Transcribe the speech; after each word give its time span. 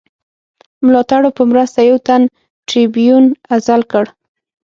ملاتړو 0.85 1.29
په 1.37 1.43
مرسته 1.51 1.79
یو 1.89 1.97
تن 2.07 2.21
ټربیون 2.67 3.25
عزل 3.53 3.81
کړ. 3.91 4.05